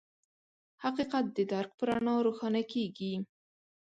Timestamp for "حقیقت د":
0.83-1.39